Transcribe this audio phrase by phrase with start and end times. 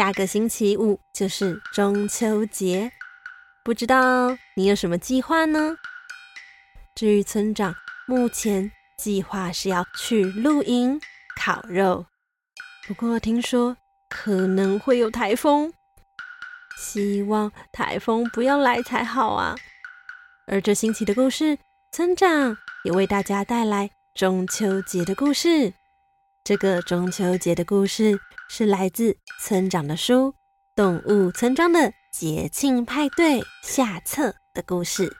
[0.00, 2.90] 下个星期五就是中秋节，
[3.62, 5.76] 不知道你有什么计划呢？
[6.94, 7.74] 至于村长，
[8.06, 10.98] 目前计划是要去露营、
[11.38, 12.06] 烤肉，
[12.88, 13.76] 不过听说
[14.08, 15.70] 可能会有台风，
[16.78, 19.54] 希望台风不要来才好啊。
[20.46, 21.58] 而这星期的故事，
[21.92, 25.74] 村长也为大家带来中秋节的故事。
[26.42, 28.18] 这个中秋节的故事。
[28.52, 30.32] 是来自村长的书
[30.74, 35.16] 《动物村庄的节庆派对》下册的故事。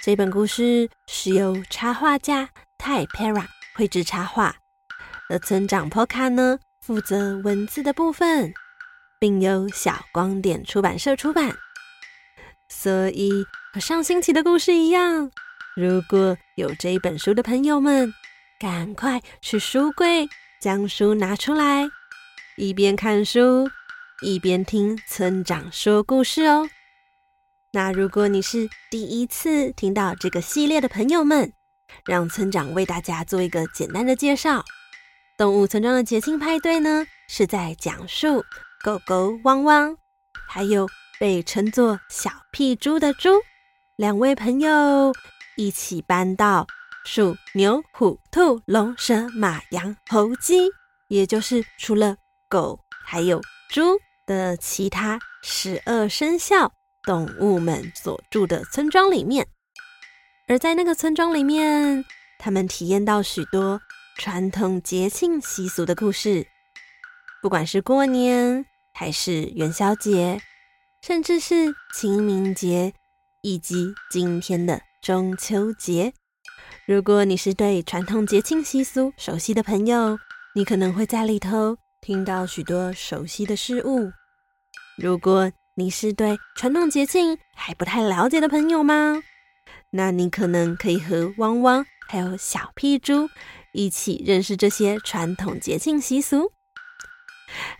[0.00, 4.54] 这本故事是由插画家泰佩拉绘制插画，
[5.28, 8.54] 而村长波卡呢负责文字的部分，
[9.18, 11.52] 并由小光点出版社出版。
[12.68, 13.44] 所以
[13.74, 15.28] 和上星期的故事一样，
[15.74, 18.14] 如果有这本书的朋友们，
[18.60, 20.28] 赶快去书柜
[20.60, 21.90] 将书拿出来。
[22.56, 23.70] 一边看书，
[24.20, 26.68] 一边听村长说故事哦。
[27.72, 31.50] 那如果你是第一次听到这个系列的朋友们，
[32.04, 34.62] 让村长为大家做一个简单的介绍。
[35.38, 38.44] 动物村庄的节庆派对呢，是在讲述
[38.84, 39.96] 狗狗汪汪，
[40.46, 40.86] 还有
[41.18, 43.30] 被称作小屁猪的猪
[43.96, 45.10] 两位朋友
[45.56, 46.66] 一起搬到
[47.06, 50.68] 鼠、牛、虎、兔、龙、蛇、马、羊、猴、鸡，
[51.08, 52.16] 也就是除了
[52.52, 53.40] 狗还有
[53.70, 56.70] 猪的其他十二生肖
[57.02, 59.46] 动物们所住的村庄里面，
[60.48, 62.04] 而在那个村庄里面，
[62.38, 63.80] 他们体验到许多
[64.18, 66.46] 传统节庆习俗的故事，
[67.40, 70.38] 不管是过年还是元宵节，
[71.00, 72.92] 甚至是清明节，
[73.40, 76.12] 以及今天的中秋节。
[76.86, 80.18] 如果你是对传统节庆习俗熟悉的朋友，
[80.54, 81.78] 你可能会在里头。
[82.02, 84.10] 听到许多熟悉的事物。
[84.98, 89.22] 如果你是对传统节庆还不太了解的朋友吗？
[89.90, 93.30] 那你可能可以和汪汪还有小屁猪
[93.72, 96.50] 一起认识这些传统节庆习俗。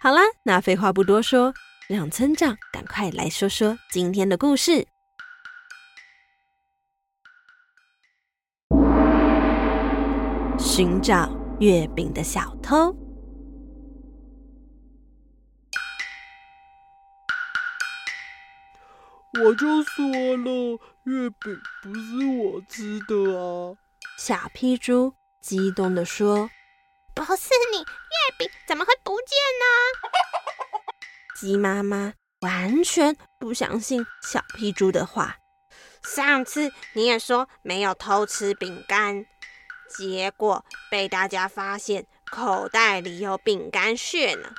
[0.00, 1.52] 好啦，那废话不多说，
[1.88, 4.86] 让村长赶快来说说今天的故事。
[10.60, 11.28] 寻找
[11.58, 12.96] 月饼的小偷。
[19.40, 20.04] 我就说
[20.36, 23.74] 了，月饼不是我吃的啊！
[24.18, 26.50] 小屁猪激动地说
[27.14, 29.28] ：“不是你，月饼怎么会不见
[29.58, 29.64] 呢？”
[31.34, 35.38] 鸡妈妈完全不相信小屁猪的话。
[36.04, 39.24] 上次你也说没有偷吃饼干，
[39.88, 44.52] 结果被大家发现口袋里有饼干屑呢。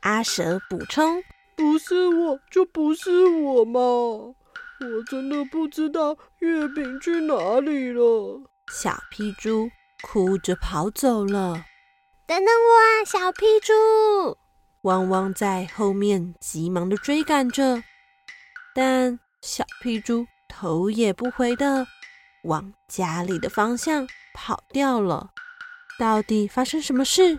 [0.00, 1.22] 阿蛇补充。
[1.60, 3.80] 不是我就不是我嘛！
[3.80, 8.40] 我真的不知道月饼去哪里了。
[8.72, 9.68] 小屁猪
[10.02, 11.62] 哭着跑走了。
[12.26, 14.38] 等等我啊，小屁猪！
[14.84, 17.82] 汪汪在后面急忙的追赶着，
[18.74, 21.86] 但小屁猪头也不回的
[22.44, 25.28] 往家里的方向跑掉了。
[25.98, 27.38] 到底发生什么事？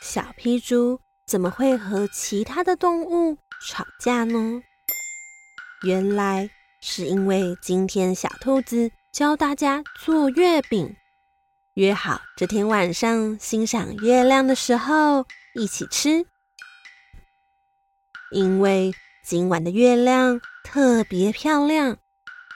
[0.00, 0.98] 小屁猪
[1.32, 4.62] 怎么会和其他的动物吵架呢？
[5.82, 6.50] 原来
[6.82, 10.94] 是因为今天小兔子教大家做月饼，
[11.72, 15.24] 约好这天晚上欣赏月亮的时候
[15.54, 16.26] 一起吃。
[18.30, 18.92] 因为
[19.24, 21.96] 今晚的月亮特别漂亮，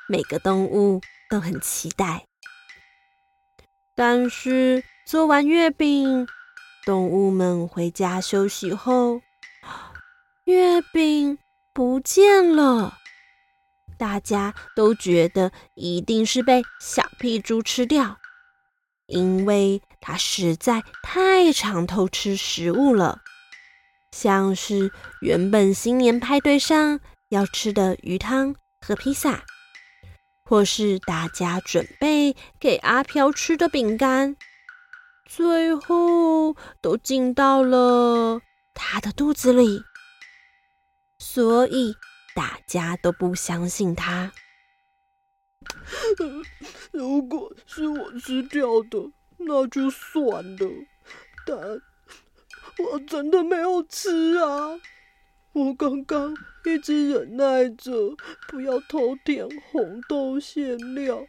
[0.06, 1.00] 每个动物
[1.30, 2.26] 都很期待。
[3.94, 6.28] 但是做完月饼，
[6.86, 9.20] 动物们回家休息后，
[10.44, 11.36] 月饼
[11.74, 12.98] 不见了。
[13.98, 18.18] 大家都觉得一定是被小屁猪吃掉，
[19.06, 23.20] 因为它实在太常偷吃食物了。
[24.12, 24.92] 像是
[25.22, 27.00] 原本新年派对上
[27.30, 29.42] 要吃的鱼汤和披萨，
[30.44, 34.36] 或是大家准备给阿飘吃的饼干，
[35.26, 38.40] 最后都进到了
[38.72, 39.82] 他的肚子里，
[41.18, 41.94] 所以
[42.34, 44.32] 大家都不相信他。
[46.92, 50.68] 如果是我吃掉的，那就算了，
[51.44, 51.58] 但……
[52.78, 54.78] 我真的没有吃啊！
[55.52, 56.36] 我刚刚
[56.66, 58.14] 一直忍耐着
[58.48, 61.26] 不要偷舔红豆馅料，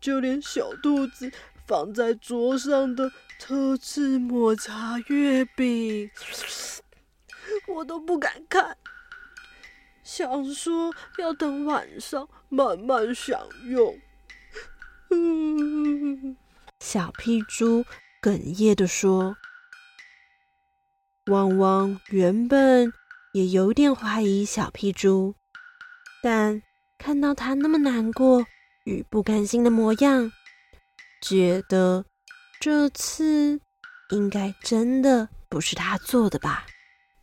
[0.00, 1.32] 就连小兔子
[1.66, 6.08] 放在桌上的特制抹茶月饼，
[7.66, 8.76] 我都不敢看，
[10.02, 13.98] 想说要等晚上慢慢享用。
[15.10, 16.36] 嗯，
[16.80, 17.84] 小屁猪
[18.22, 19.36] 哽咽地说。
[21.32, 22.92] 汪汪原本
[23.32, 25.34] 也有点怀疑小屁猪，
[26.22, 26.62] 但
[26.98, 28.46] 看到他那么难过
[28.84, 30.30] 与不甘心的模样，
[31.28, 32.04] 觉得
[32.60, 33.60] 这次
[34.10, 36.64] 应该真的不是他做的吧？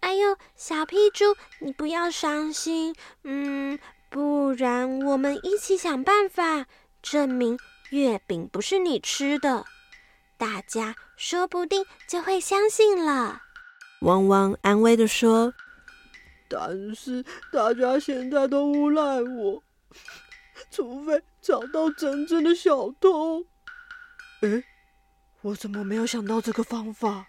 [0.02, 1.24] 哎呦，小屁猪，
[1.62, 3.80] 你不要伤心，嗯，
[4.10, 6.66] 不然我们一起想办法
[7.02, 7.58] 证明
[7.92, 9.64] 月饼不是你吃的，
[10.38, 13.42] 大家说不定就会相信了。
[14.02, 15.54] 汪汪安慰地说
[16.50, 17.24] ：“但是
[17.54, 19.64] 大家现在都诬赖我，
[20.70, 23.46] 除非找到真正的小偷。
[24.44, 24.62] 哎，
[25.42, 27.28] 我怎么没有想到这个方法？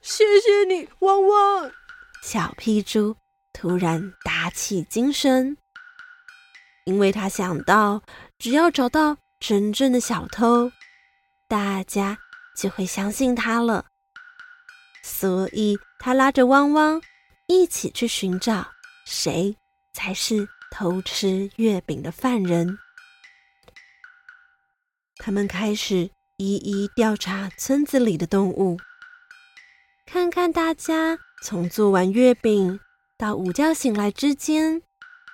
[0.00, 1.70] 谢谢你，汪汪！”
[2.24, 3.14] 小屁猪
[3.52, 5.58] 突然打起精神，
[6.86, 8.02] 因为他想到，
[8.38, 10.72] 只要找到真正的小偷，
[11.46, 12.16] 大家
[12.56, 13.84] 就会相信他了。
[15.02, 17.02] 所以，他拉着汪汪
[17.46, 18.66] 一起去寻找
[19.04, 19.54] 谁
[19.92, 22.78] 才是偷吃月饼的犯人。
[25.18, 28.78] 他们开始一一调查村子里的动物，
[30.04, 32.78] 看看大家从做完月饼
[33.16, 34.82] 到午觉醒来之间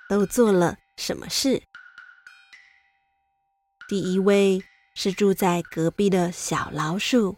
[0.09, 1.63] 都做了什么事。
[3.87, 4.63] 第一位
[4.95, 7.37] 是住在隔壁的小老鼠。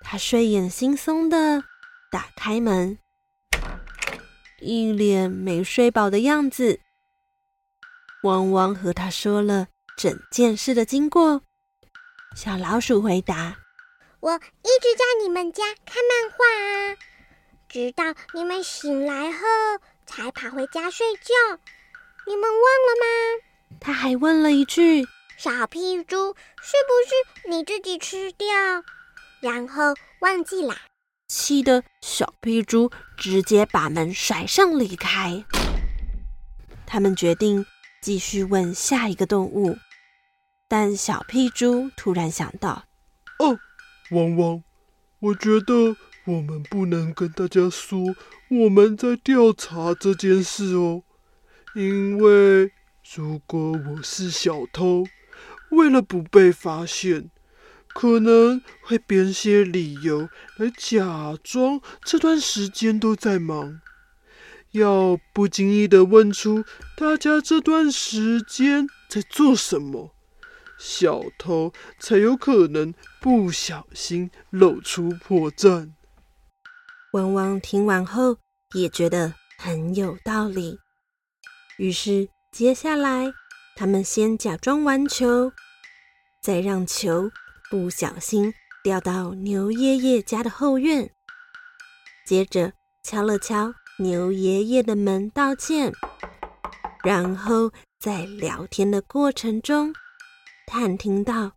[0.00, 1.64] 它睡眼惺忪的
[2.10, 2.98] 打开门，
[4.60, 6.80] 一脸没睡饱的样子。
[8.22, 11.42] 汪汪和他说了整件事的经过。
[12.36, 13.56] 小老鼠回答
[14.20, 16.96] ：“我一直在你们家看漫画啊，
[17.68, 19.40] 直到你们醒来后
[20.06, 21.34] 才跑回家睡觉。
[22.28, 23.44] 你们忘了吗？”
[23.80, 25.04] 他还问了一句
[25.36, 28.46] ：“小屁猪，是不是你自己吃掉？”
[29.42, 29.82] 然后
[30.20, 30.80] 忘记啦，
[31.26, 35.44] 气得小屁猪直接把门甩上离开。
[36.86, 37.66] 他们决定
[38.00, 39.76] 继续问下一个动物，
[40.68, 42.84] 但小屁猪突然想到
[43.40, 43.58] ：“哦，
[44.10, 44.62] 汪汪，
[45.18, 45.96] 我觉得
[46.26, 48.14] 我们不能跟大家说
[48.50, 51.02] 我们在调查这件事哦，
[51.74, 52.70] 因为
[53.16, 55.04] 如果我是小偷，
[55.70, 57.30] 为了不被发现。”
[57.94, 63.80] 可能会编些理由来假装这段时间都在忙，
[64.70, 66.64] 要不经意的问出
[66.96, 70.14] 大家这段时间在做什么，
[70.78, 75.92] 小偷才有可能不小心露出破绽。
[77.12, 78.38] 汪汪听完后
[78.74, 80.78] 也觉得很有道理，
[81.78, 83.32] 于是接下来
[83.76, 85.52] 他们先假装玩球，
[86.42, 87.30] 再让球。
[87.70, 91.10] 不小心掉到牛爷爷家的后院，
[92.24, 95.92] 接着敲了敲牛爷爷的门道歉，
[97.04, 99.92] 然后在聊天的过程中
[100.68, 101.52] 探听到，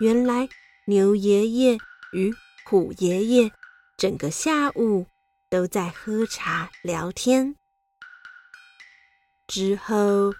[0.00, 0.48] 原来
[0.86, 1.78] 牛爷爷
[2.12, 3.52] 与虎爷爷
[3.96, 5.06] 整个下午
[5.48, 7.54] 都在喝茶聊天。
[9.46, 10.34] 之后，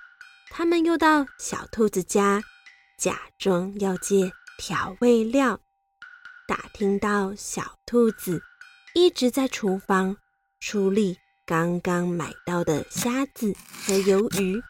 [0.51, 2.43] 他们又到小兔子家
[2.99, 5.61] 假装要借调味料，
[6.49, 8.43] 打听到小兔子
[8.93, 10.17] 一直在厨房
[10.59, 11.17] 处理
[11.47, 13.55] 刚刚买到的虾子
[13.87, 14.61] 和鱿鱼，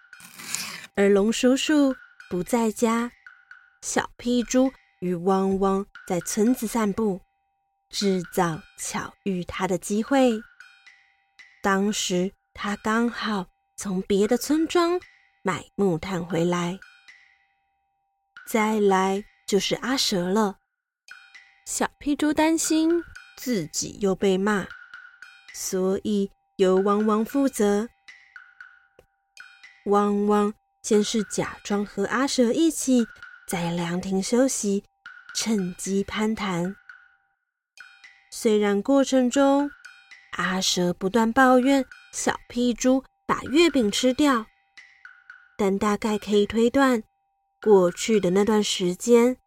[0.94, 1.96] 而龙叔叔
[2.28, 3.10] 不在家，
[3.82, 7.20] 小屁猪与汪汪在村子散步，
[7.90, 10.40] 制造巧遇他的机会。
[11.62, 15.00] 当时他刚好从别的村庄
[15.42, 16.78] 买木炭回来。
[18.48, 20.58] 再来就是阿蛇了。
[21.64, 23.02] 小屁猪担心
[23.36, 24.66] 自己又被骂，
[25.52, 27.88] 所以由汪汪负责。
[29.86, 33.06] 汪汪先是假装和阿蛇一起
[33.46, 34.84] 在凉亭休息，
[35.34, 36.74] 趁机攀谈。
[38.30, 39.70] 虽然过程中
[40.32, 44.46] 阿蛇不断抱怨小屁猪把月饼吃掉，
[45.56, 47.04] 但大概可以推断。
[47.60, 49.38] 过去的那段时间，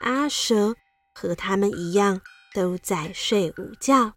[0.00, 0.74] 阿蛇
[1.14, 2.20] 和他们一样
[2.52, 4.14] 都在睡午觉。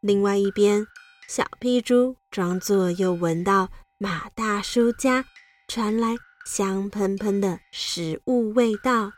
[0.00, 0.86] 另外一边，
[1.26, 5.24] 小屁猪装作又闻到马大叔家
[5.66, 6.16] 传来
[6.50, 9.12] 香喷喷的食物味道，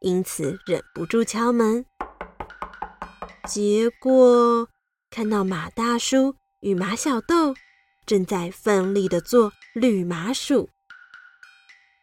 [0.00, 1.86] 因此忍不住敲门。
[3.48, 4.68] 结果
[5.08, 7.54] 看到马大叔与马小豆
[8.04, 10.68] 正在奋力的做绿麻薯。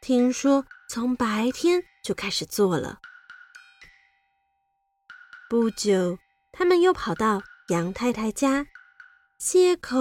[0.01, 2.97] 听说从白天就开始做了。
[5.47, 6.17] 不久，
[6.51, 8.65] 他们又跑到杨太太家，
[9.37, 9.95] 借口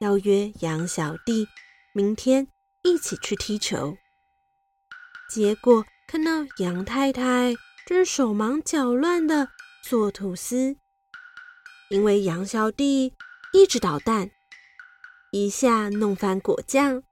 [0.00, 1.46] 要约杨小弟
[1.92, 2.48] 明天
[2.84, 3.96] 一起去踢球。
[5.28, 9.48] 结果看到杨太太正手忙脚乱的
[9.82, 10.76] 做吐司，
[11.90, 13.12] 因为杨小弟
[13.52, 14.30] 一直捣蛋，
[15.32, 17.02] 一下弄翻果酱，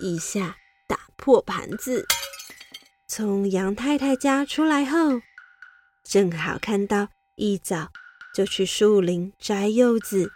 [0.00, 0.56] 一下。
[0.88, 2.06] 打破盘子，
[3.08, 5.22] 从杨太太家出来后，
[6.04, 7.88] 正好看到一早
[8.34, 10.30] 就去树林摘柚子，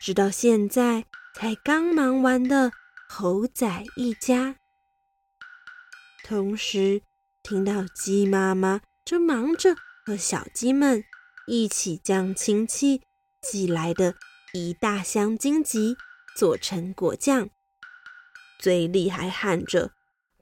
[0.00, 2.70] 直到现在才刚忙完的
[3.08, 4.56] 猴仔一家。
[6.22, 7.02] 同时
[7.42, 9.74] 听到鸡妈妈正忙着
[10.04, 11.02] 和小鸡们
[11.46, 13.02] 一起将亲戚
[13.40, 14.14] 寄来的
[14.52, 15.96] 一大箱荆棘
[16.36, 17.48] 做成果酱。
[18.58, 19.92] 嘴里还喊着：“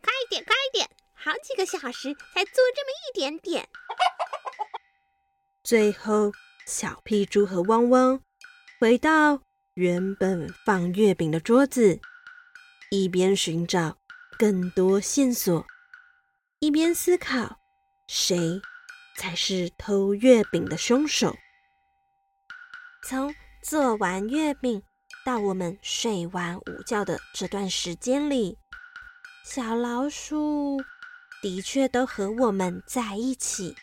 [0.03, 0.91] 快一点，快一点！
[1.15, 3.69] 好几个小时才做这么一点点。”
[5.63, 6.33] 最后，
[6.67, 8.21] 小屁猪和汪汪
[8.81, 9.43] 回到
[9.75, 12.01] 原本放月饼的桌子，
[13.05, 13.99] 一边寻找
[14.39, 15.67] 更多线索，
[16.61, 17.59] 一边思考
[18.07, 18.61] 谁
[19.17, 21.37] 才是偷月饼的凶手。
[23.05, 24.83] 从做完月饼。
[25.25, 28.57] 到我们睡完午觉的这段时间里，
[29.45, 30.81] 小老鼠
[31.43, 33.75] 的确都和我们在一起。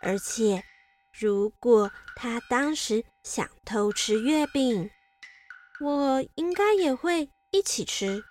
[0.00, 0.62] 而且，
[1.12, 4.88] 如果他当时想偷吃月饼，
[5.80, 8.22] 我应该也会一起吃。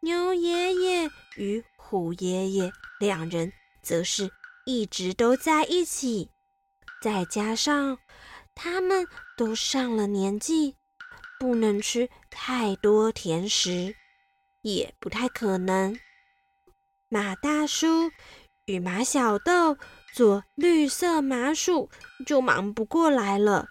[0.00, 3.52] 牛爷爷与虎爷爷两人
[3.82, 4.30] 则是
[4.64, 6.30] 一直都在一起，
[7.02, 7.98] 再加上。
[8.54, 10.76] 他们都上了年纪，
[11.38, 13.94] 不能吃太多甜食，
[14.62, 15.96] 也不太可能。
[17.08, 18.10] 马大叔
[18.66, 19.78] 与马小豆
[20.12, 21.88] 做绿色麻薯
[22.26, 23.68] 就忙不过来了，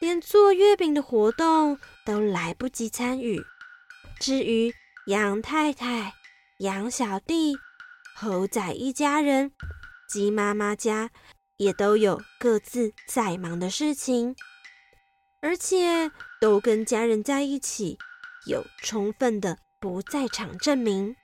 [0.00, 3.42] 连做月饼的活动都来不及参与。
[4.18, 4.72] 至于
[5.08, 6.14] 杨太太、
[6.60, 7.54] 杨小弟、
[8.14, 9.52] 猴仔一家人、
[10.08, 11.10] 鸡妈妈家。
[11.58, 14.36] 也都有各自在忙的事情，
[15.40, 17.96] 而且都跟家人在一起，
[18.46, 21.16] 有充分的不在场证明。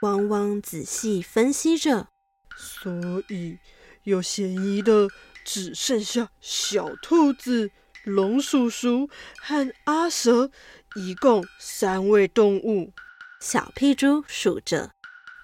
[0.00, 2.08] 汪汪仔细分析着，
[2.56, 2.90] 所
[3.28, 3.58] 以
[4.04, 5.06] 有嫌疑的
[5.44, 7.70] 只剩下小兔子、
[8.04, 9.08] 龙叔叔
[9.40, 10.50] 和阿蛇，
[10.94, 12.92] 一共三位动物。
[13.40, 14.92] 小屁猪数着，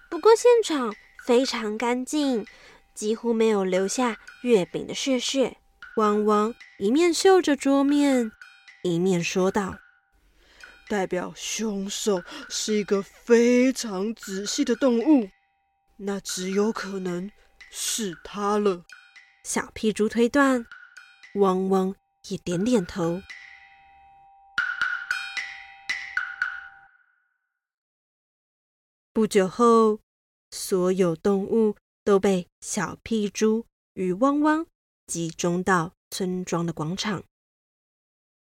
[0.09, 0.95] 不过现场
[1.27, 2.47] 非常干净。
[2.93, 5.57] 几乎没有留下月饼的屑屑。
[5.97, 8.31] 汪汪一面嗅着桌面，
[8.83, 9.79] 一面说道
[10.87, 15.31] ：“代表凶手是一个非常仔细的动物，
[15.97, 17.31] 那只有可能
[17.71, 18.85] 是他了。”
[19.45, 20.67] 小屁猪推断，
[21.37, 21.95] 汪汪
[22.29, 23.23] 也点点头。
[29.13, 30.01] 不久后，
[30.51, 31.77] 所有动物。
[32.03, 34.67] 都被小屁猪与汪汪
[35.07, 37.23] 集中到村庄的广场，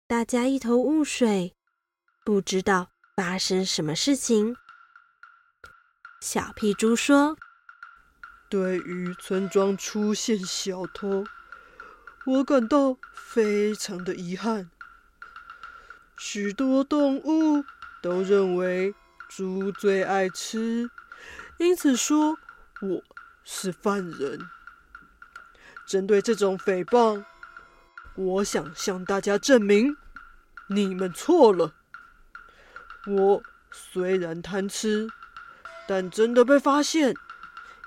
[0.07, 1.55] 大家一头雾水，
[2.23, 4.55] 不知道发生什么事情。
[6.21, 7.35] 小屁猪说
[8.47, 11.25] ：“对于村庄出现小偷，
[12.25, 14.69] 我感到非常的遗憾。
[16.17, 17.63] 许多动物
[18.01, 18.93] 都认为
[19.29, 20.89] 猪最爱吃，
[21.57, 22.37] 因此说
[22.81, 23.03] 我
[23.43, 24.39] 是犯人。
[25.87, 27.23] 针对这种诽谤，
[28.15, 29.97] 我想向大家证明，
[30.67, 31.73] 你们错了。
[33.07, 35.09] 我虽然贪吃。”
[35.87, 37.13] 但真的被发现，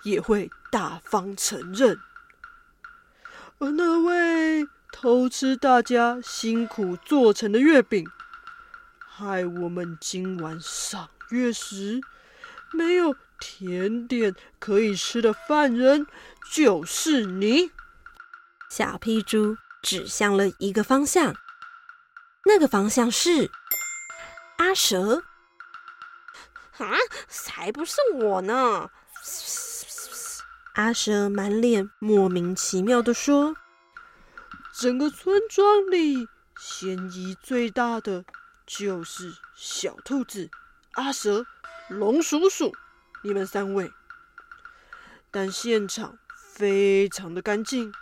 [0.02, 1.98] 也会大方承认。
[3.64, 8.06] 而那位偷吃大家辛苦做成的月饼，
[9.08, 11.98] 害我们今晚赏月时
[12.74, 16.06] 没有甜点可以吃的犯人，
[16.52, 17.70] 就是你。
[18.68, 21.34] 小屁猪指向了一个方向，
[22.44, 23.50] 那个方向是
[24.58, 25.22] 阿蛇。
[26.76, 26.90] 啊！
[27.28, 28.90] 才不是我呢！
[30.74, 33.54] 阿蛇满脸莫名其妙地说
[34.74, 36.28] ：“整个村庄里
[36.58, 38.24] 嫌疑最大的
[38.66, 40.50] 就是小兔子、
[40.94, 41.46] 阿蛇、
[41.88, 42.72] 龙叔叔，
[43.22, 43.92] 你们三位。
[45.30, 47.92] 但现场非常的干净，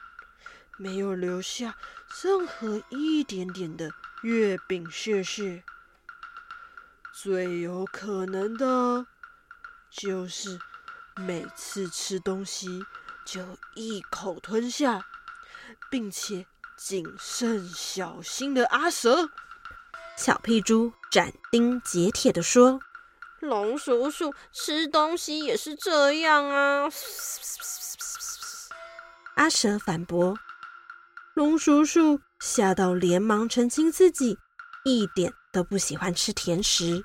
[0.79, 1.77] 没有留下
[2.23, 3.91] 任何一点点的
[4.23, 5.63] 月饼屑屑。”
[7.13, 9.07] 最有可能的，
[9.91, 10.59] 就是
[11.17, 12.85] 每次吃东西
[13.25, 13.41] 就
[13.75, 15.05] 一口吞下，
[15.91, 19.29] 并且谨慎小心的阿蛇。
[20.17, 22.81] 小屁猪斩钉截铁地说
[23.41, 26.89] ：“龙叔叔吃东西也是这样啊！”
[29.37, 30.39] 阿蛇反驳。
[31.35, 34.39] 龙叔叔吓到连忙澄清自己
[34.85, 37.03] 一点都不喜欢吃甜食。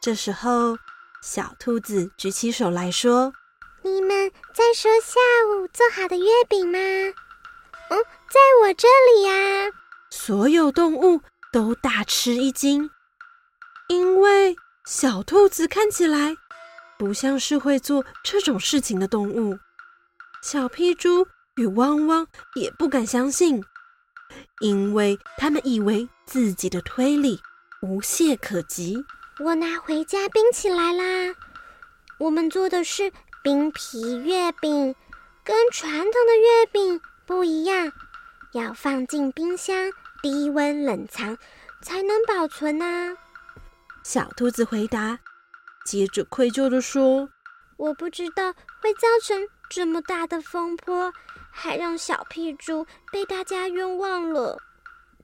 [0.00, 0.78] 这时候，
[1.22, 3.32] 小兔子举起手来说
[3.82, 6.78] ：“你们在说下午做好的月饼吗？
[6.78, 9.70] 嗯，在我这里呀。”
[10.10, 11.20] 所有动物
[11.52, 12.90] 都大吃一惊，
[13.88, 14.56] 因为
[14.86, 16.36] 小兔子看起来
[16.98, 19.58] 不像是会做这种事情的动物。
[20.42, 23.62] 小屁猪与汪汪也不敢相信。
[24.60, 27.40] 因为他们以为自己的推理
[27.82, 29.04] 无懈可击。
[29.42, 31.34] 我拿回家冰起来啦。
[32.18, 33.10] 我们做的是
[33.42, 34.94] 冰皮月饼，
[35.42, 37.90] 跟传统的月饼不一样，
[38.52, 39.90] 要放进冰箱
[40.22, 41.38] 低温冷藏
[41.80, 43.16] 才能保存啊。
[44.02, 45.18] 小兔子回答，
[45.86, 47.26] 接着愧疚地说
[47.78, 51.10] ：“我不知道会造成这么大的风波。”
[51.52, 54.56] 还让小屁猪被大家冤枉了，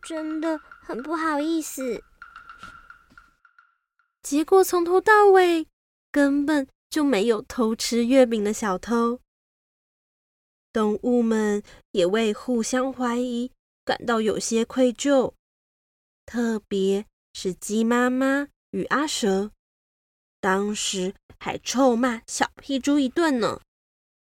[0.02, 2.02] 真的很不好意思。
[4.26, 5.68] 结果从头到尾
[6.10, 9.20] 根本就没有偷吃月饼的小偷。
[10.72, 11.62] 动物们
[11.92, 13.52] 也为互相怀疑
[13.84, 15.34] 感到有些愧疚，
[16.24, 19.52] 特别是鸡妈妈与阿蛇，
[20.40, 23.60] 当时还臭骂小屁猪一顿呢。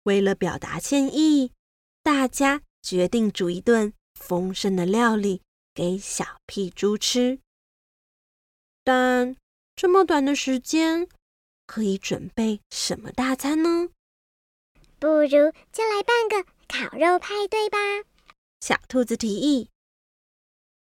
[0.04, 1.52] 为了表达歉意。
[2.02, 5.42] 大家决定煮一顿丰盛的料理
[5.74, 7.40] 给小屁猪吃，
[8.86, 9.36] 但
[9.82, 11.08] 这么短的时间，
[11.66, 13.88] 可以准备什么大餐呢？
[15.00, 17.78] 不如就来办个烤肉派对吧！
[18.60, 19.70] 小兔子提议。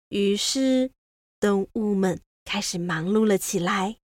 [0.08, 0.90] 于是，
[1.38, 3.98] 动物们开始忙碌了起来。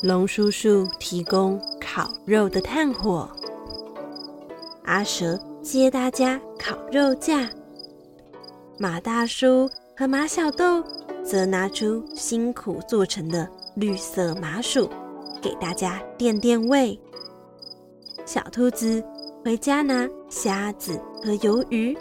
[0.00, 3.28] 龙叔叔提供烤肉的炭火，
[4.84, 5.36] 阿蛇
[5.68, 7.46] 接大家烤肉架，
[8.78, 10.82] 马大叔和马小豆
[11.22, 14.88] 则拿出辛苦做成的绿色麻薯
[15.42, 16.98] 给大家垫垫胃。
[18.24, 19.04] 小兔子
[19.44, 21.94] 回家拿虾子和鱿鱼，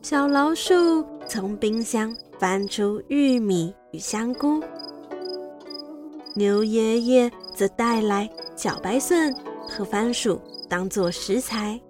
[0.00, 4.62] 小老鼠从冰箱翻出玉米与香菇。
[6.36, 9.34] 牛爷爷则带来小白笋
[9.68, 11.80] 和番薯当做食材。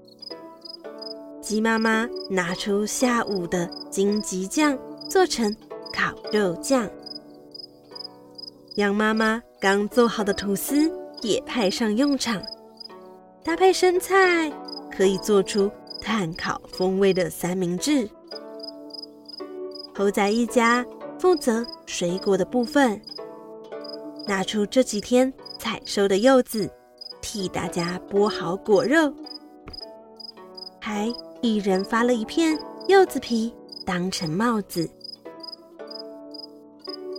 [1.43, 4.79] 鸡妈妈拿出下午的荆棘酱
[5.11, 5.55] 做成
[5.93, 6.89] 烤肉酱。
[8.77, 12.41] 羊妈妈刚做好的吐司也派上用场，
[13.45, 14.51] 搭配生菜
[14.91, 18.09] 可以做出炭烤风味的三明治。
[19.95, 20.87] 猴仔一家
[21.19, 22.99] 负责水果的部分。
[24.27, 26.71] 拿出这几天采收的柚子，
[27.21, 29.13] 替大家剥好果肉，
[30.81, 33.53] 还一人发了一片柚子皮
[33.85, 34.89] 当成帽子。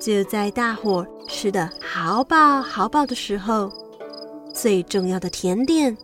[0.02, 3.70] 就在大伙吃的好饱好饱的时候，
[4.54, 5.96] 最重要的甜点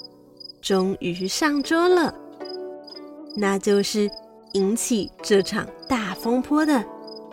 [0.62, 2.14] 终于上桌了，
[3.38, 4.10] 那就是
[4.52, 6.84] 引起这场大风波的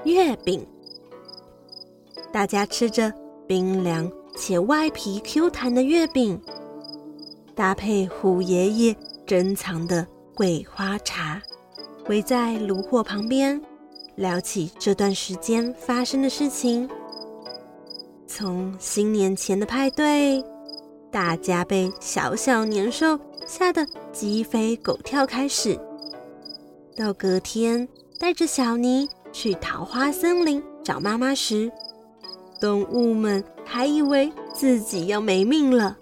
[0.04, 0.64] 月饼。
[2.32, 3.12] 大家吃着
[3.48, 6.40] 冰凉且外皮 Q 弹的月饼，
[7.56, 11.40] 搭配虎爷爷珍藏的桂花茶，
[12.10, 13.58] 围在炉火旁边
[14.16, 16.86] 聊起这段时间发生的事情。
[18.26, 20.44] 从新年前的派对，
[21.10, 25.80] 大家被小小年兽吓得鸡飞狗跳开始，
[26.94, 27.88] 到隔天
[28.20, 31.72] 带着小妮去桃花森林找妈妈时，
[32.60, 35.96] 动物们还以为自己要没命了。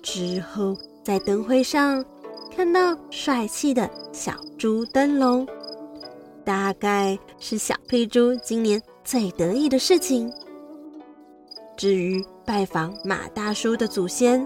[0.00, 2.04] 之后在灯会上
[2.58, 5.46] 看到帅气的小猪灯笼，
[6.44, 10.28] 大概是小屁猪今年最得意的事情。
[11.76, 14.44] 至于拜访马大叔的祖先，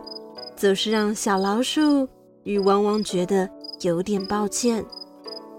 [0.55, 2.07] 则是让小老鼠
[2.45, 3.49] 与汪汪觉得
[3.81, 4.85] 有点抱歉，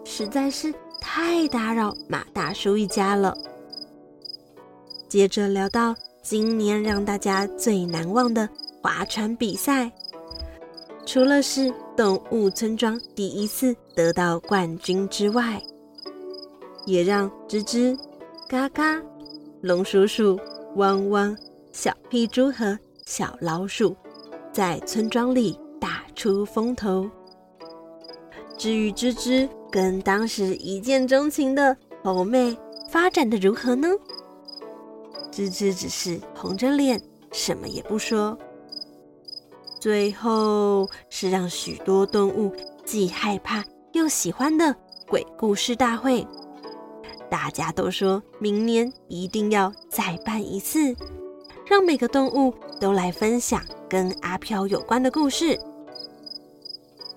[0.04, 3.36] 实在是太打扰马大叔一家了。
[5.10, 8.48] 接着聊到今年让大家最难忘的
[8.80, 9.92] 划船比赛，
[11.04, 15.62] 除了是动物村庄第一次得到冠军之外，
[16.86, 17.98] 也让吱吱、
[18.48, 19.00] 嘎嘎、
[19.62, 20.40] 龙叔叔、
[20.76, 21.38] 汪汪、
[21.72, 23.96] 小屁猪和小老鼠
[24.52, 27.08] 在村庄里打出风头。
[28.58, 32.58] 至于吱吱跟当时一见钟情的猴妹
[32.90, 33.88] 发展的如何呢？
[35.32, 37.00] 吱吱只是红着脸，
[37.32, 38.36] 什么也不说。
[39.84, 44.74] 最后是让许多动物既害怕又喜欢的
[45.10, 46.26] 鬼故事大会，
[47.30, 50.96] 大家都说明年一定要再办一次，
[51.68, 55.60] 让每个动物都来分享跟阿飘有关的故事。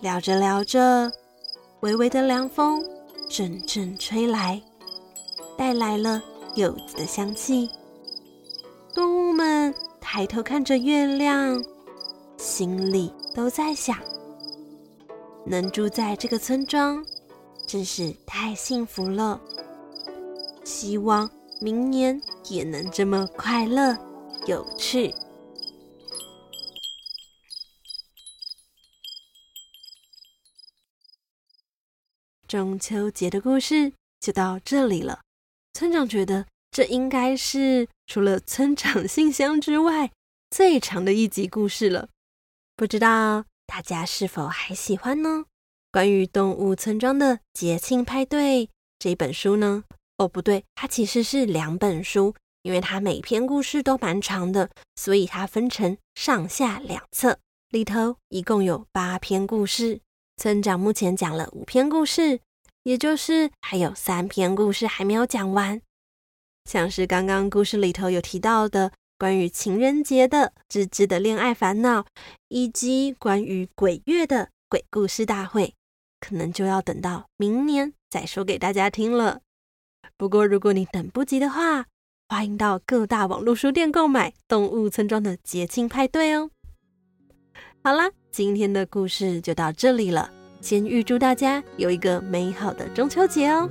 [0.01, 1.09] 聊着聊着，
[1.83, 2.83] 微微的凉风
[3.31, 4.61] 阵阵吹来，
[5.57, 6.21] 带来了
[6.57, 7.71] 柚子的香气。
[8.93, 11.63] 动物们抬头看着月亮，
[12.47, 13.99] 心里都在想：
[15.45, 17.05] 能住在这个村庄，
[17.67, 19.41] 真是太幸福了。
[20.65, 21.29] 希望
[21.61, 23.99] 明年也能这么快乐
[24.47, 25.13] 有趣。
[32.47, 35.21] 中秋节的故事就到这里了。
[35.75, 36.47] 村长觉得。
[36.73, 40.11] 这应该是除了村长信箱之外
[40.51, 42.11] 最长的一集故事了，
[42.77, 45.47] 不知道大家是否还喜欢呢？
[45.91, 49.85] 关于动物村庄的节庆派对这本书呢？
[50.19, 57.39] 哦，不对，它其实是两本书，因为它每篇故事都蛮长的，所以它分成上下两册，
[57.71, 60.03] 里头一共有八篇故事。
[60.37, 62.41] 村长目前讲了五篇故事，
[62.83, 65.81] 也就是还有三篇故事还没有讲完。
[66.67, 72.05] 像是刚刚故事里头有提到的关于情人节的吱吱的恋爱烦恼，
[72.49, 75.75] 以及关于鬼月的鬼故事大会，
[76.21, 79.41] 可能就要等到明年再说给大家听了。
[80.19, 81.87] 不过如果你等不及的话，
[82.29, 86.51] 欢迎到各大网络书店购买《动物村庄的节庆派对》哦。
[87.83, 93.71] 好啦，今天的故事就到这里了，先预祝大家有一个美好的中秋节哦。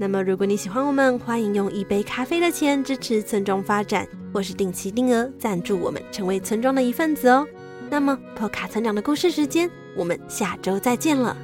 [0.00, 7.46] 那么，如果你喜欢我们，欢迎用一杯咖啡的钱支持村庄发展，或是定期定额赞助我们，成为村庄的一份子哦。
[7.90, 11.36] 那么，破卡村长的故事时间，我们下周再见了。